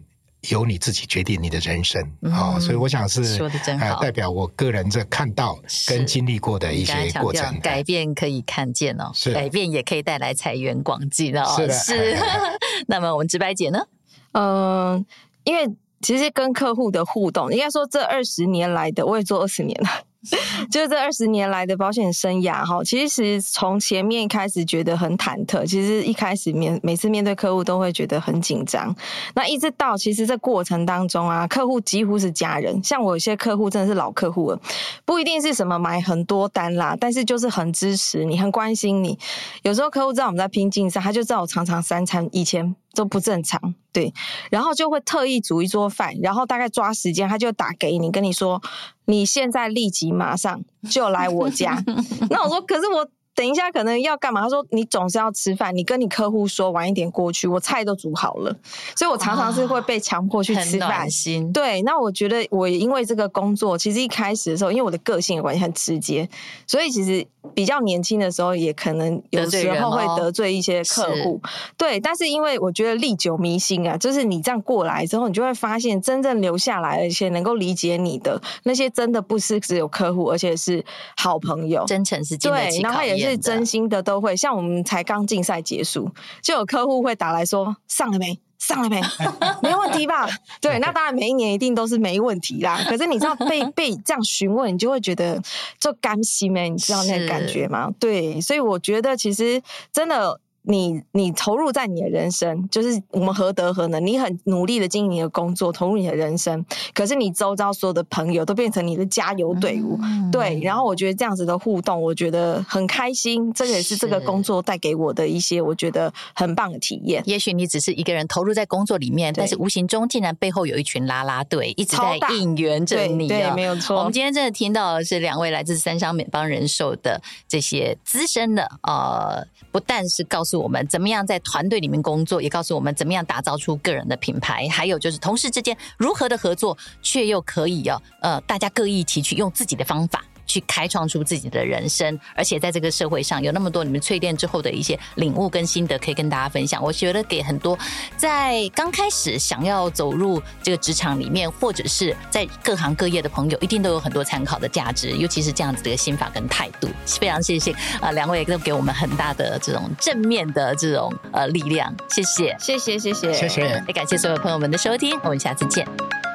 [0.49, 2.01] 由你自己决定你的人生。
[2.21, 7.59] 哦，所以我想是说的真好、呃，代表我个人这看到跟经历过的一些过程。
[7.59, 11.45] 改变可以看见哦，是改变也可以带来财源广进哦。
[11.55, 12.17] 是的，是。
[12.89, 13.85] 那么我们直白姐呢？
[14.31, 15.05] 嗯、呃，
[15.43, 15.67] 因为
[16.01, 19.89] 其实跟客户的互动，应该说这二十年来的，我也做二十年了。
[20.69, 28.95] 就是这二十年来的保险生涯哈，其实从前面开始觉得很忐忑，其实一开始面每次面对客户都会觉得很紧张。
[29.33, 32.79] 那一直到其实这过程当中啊，客户几乎是家人。
[32.83, 34.61] 像我有些客户真的是老客户了，
[35.05, 39.17] 不一定是什么买很多单啦，但是就是很支持你，很关心你。
[39.63, 44.13] 有时候客户知道我们在拼竞赛，他就知道我常常三餐以前都不正常，对，
[44.49, 48.61] 然后就会特意煮一桌饭，然后大概抓时间，他就打给你，跟你说。
[49.05, 51.83] 你现在立即马上就来我家，
[52.29, 54.41] 那我说，可是我等一下可能要干嘛？
[54.41, 58.55] 他说，你总是要吃饭，你跟你客户说晚一点过去，我菜都煮好了，
[58.95, 61.09] 所以我常常是会被强迫去吃饭。
[61.09, 66.29] 心对，那我觉得我因为这个工作，其实一开始的时候，因为我的个性有关系很直接，
[66.67, 67.25] 所以其实。
[67.55, 71.41] 比较年轻的时候，也可能有时候会得罪一些客户，
[71.75, 71.99] 对。
[71.99, 80.85] 但是因为我觉得历久弥新啊，就是你这样过来之后，你就会发现真正留下来而且能够理解你的那些，真的不是只有客户，而且是
[81.17, 82.83] 好朋友，真诚是经得起考验的。
[82.83, 84.35] 对，然后也是真心的，都会。
[84.35, 86.09] 像我们才刚竞赛结束，
[86.41, 88.39] 就有客户会打来说上了没？
[88.59, 89.01] 上了没？
[89.63, 90.27] 没问题吧？
[90.59, 92.79] 对，那当然每一年一定都是没问题啦。
[92.87, 95.41] 可是你知道被 被这样询问，你就会觉得
[95.79, 96.69] 就甘心没？
[96.69, 97.89] 你知道那个感觉吗？
[97.99, 99.61] 对，所以我觉得其实
[99.93, 100.40] 真的。
[100.63, 104.05] 你你投入在你的人生，就是我们何德何能？
[104.05, 110.59] 你很努力的经营你的工作，投入你的人生，可是你周遭所有的朋友都变成你的加油队伍，嗯、对。
[110.61, 113.51] 然后我觉得这样子的互动，我觉得很开心。
[113.53, 117.23] 这个也是这个工作带给我的一些我觉得很棒的体验。
[117.25, 123.27] 也许你只是一个人投入在工作里面，但是无形中竟然背后有一群啦啦队一直在应援着你。
[123.27, 123.97] 对，对，没有错。
[123.97, 130.50] 我们今天真的听到的是两位来自三商美邦人寿的这些资深的呃，不但是告诉。
[130.51, 140.25] 诉我们怎么样在团队里面工作，也告诉我们怎么样打造出个人的品牌，还有就是同事之间如何的合作，却又可以哦，呃，大家各异其趣，用自己的方法。
[140.45, 146.81] 去开创出自己的人生，而且在这个社会上有那么多你们淬炼之后的一些领悟跟心得可以跟大家分享。
[146.83, 147.77] 我觉得给很多
[148.17, 155.11] 在刚开始想要走入这个职场里面，或者是在各行各业的朋友，一定都有很多参考的价值。
[155.11, 161.93] 尤其是这样子的一个心法跟态度，非常谢谢啊，两位都给我们很大的这种正面的这种呃力量。
[162.09, 166.30] 谢谢，谢谢，谢谢，谢谢，也感谢所有朋友们的收听，我们下次见。